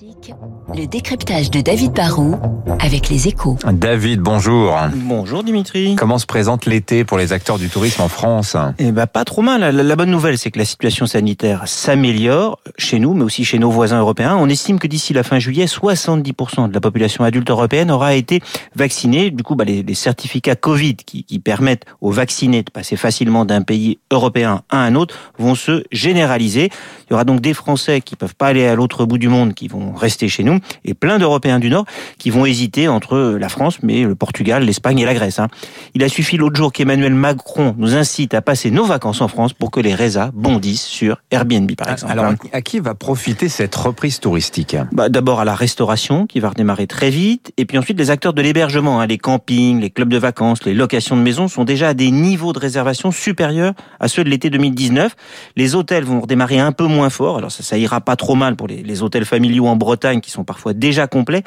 [0.00, 0.34] Classique,
[0.74, 2.36] le décryptage de David Barrault
[2.78, 3.58] avec les échos.
[3.70, 4.74] David, bonjour.
[4.94, 5.94] Bonjour Dimitri.
[5.96, 8.56] Comment se présente l'été pour les acteurs du tourisme en France?
[8.78, 9.60] Eh ben pas trop mal.
[9.60, 13.58] La, la bonne nouvelle, c'est que la situation sanitaire s'améliore chez nous, mais aussi chez
[13.58, 14.36] nos voisins européens.
[14.38, 18.40] On estime que d'ici la fin juillet, 70% de la population adulte européenne aura été
[18.74, 19.30] vaccinée.
[19.30, 23.44] Du coup, bah, les, les, certificats Covid qui, qui permettent aux vaccinés de passer facilement
[23.44, 26.70] d'un pays européen à un autre vont se généraliser.
[27.06, 29.52] Il y aura donc des Français qui peuvent pas aller à l'autre bout du monde,
[29.52, 31.84] qui vont rester chez nous, et plein d'Européens du Nord
[32.18, 35.38] qui vont hésiter entre la France, mais le Portugal, l'Espagne et la Grèce.
[35.38, 35.48] Hein.
[35.94, 39.52] Il a suffi l'autre jour qu'Emmanuel Macron nous incite à passer nos vacances en France
[39.52, 42.12] pour que les résas bondissent sur Airbnb, par exemple.
[42.12, 44.76] Alors, à qui va profiter cette reprise touristique?
[44.92, 48.32] Bah, D'abord à la restauration, qui va redémarrer très vite, et puis ensuite les acteurs
[48.32, 51.88] de l'hébergement, hein, les campings, les clubs de vacances, les locations de maisons sont déjà
[51.88, 55.14] à des niveaux de réservation supérieurs à ceux de l'été 2019.
[55.56, 58.56] Les hôtels vont redémarrer un peu moins fort, alors ça, ça ira pas trop mal
[58.56, 61.42] pour les, les hôtels familiaux en Bretagne qui sont parfois déjà complets,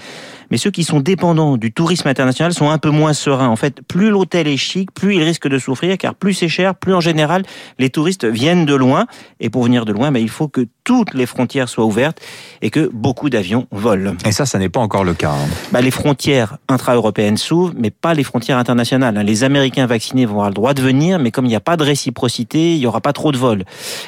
[0.52, 3.48] mais ceux qui sont dépendants du tourisme international sont un peu moins sereins.
[3.48, 6.76] En fait, plus l'hôtel est chic, plus il risque de souffrir, car plus c'est cher,
[6.76, 7.44] plus en général
[7.80, 9.08] les touristes viennent de loin.
[9.40, 12.20] Et pour venir de loin, mais il faut que toutes les frontières soient ouvertes
[12.62, 14.16] et que beaucoup d'avions volent.
[14.26, 15.32] Et ça, ça n'est pas encore le cas.
[15.32, 15.48] Hein.
[15.72, 19.18] Bah, les frontières intra-européennes s'ouvrent, mais pas les frontières internationales.
[19.26, 21.78] Les Américains vaccinés vont avoir le droit de venir, mais comme il n'y a pas
[21.78, 23.64] de réciprocité, il n'y aura pas trop de vols.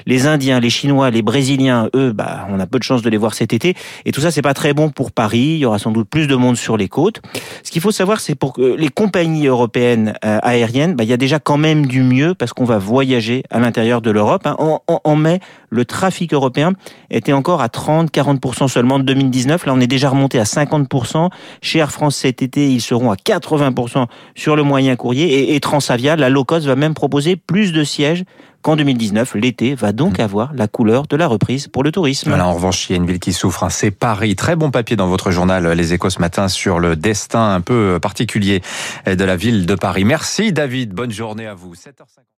[0.05, 3.17] Les Indiens, les Chinois, les Brésiliens, eux, bah, on a peu de chance de les
[3.17, 3.75] voir cet été.
[4.05, 5.39] Et tout ça, c'est pas très bon pour Paris.
[5.39, 7.21] Il y aura sans doute plus de monde sur les côtes.
[7.63, 11.13] Ce qu'il faut savoir, c'est pour que les compagnies européennes euh, aériennes, bah, il y
[11.13, 14.47] a déjà quand même du mieux parce qu'on va voyager à l'intérieur de l'Europe.
[14.47, 14.55] Hein.
[14.57, 16.75] En, en, en mai, le trafic européen
[17.09, 19.65] était encore à 30-40% seulement de 2019.
[19.65, 21.29] Là, on est déjà remonté à 50%.
[21.61, 25.25] Chez Air France cet été, ils seront à 80% sur le moyen courrier.
[25.25, 28.23] Et, et Transavia, la low cost, va même proposer plus de sièges
[28.65, 29.35] qu'en 2019.
[29.35, 32.29] L'été va donc avoir la couleur de la reprise pour le tourisme.
[32.29, 34.35] Voilà, en revanche, il y a une ville qui souffre, hein, c'est Paris.
[34.35, 37.99] Très bon papier dans votre journal Les Échos ce matin sur le destin un peu
[38.01, 38.63] particulier
[39.05, 40.03] de la ville de Paris.
[40.03, 41.75] Merci David, bonne journée à vous.
[41.75, 42.25] 7h50.